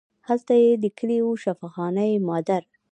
[0.27, 2.61] هلته یې لیکلي وو شفاخانه مادر.